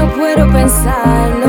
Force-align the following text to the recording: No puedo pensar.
No 0.00 0.08
puedo 0.14 0.50
pensar. 0.50 1.39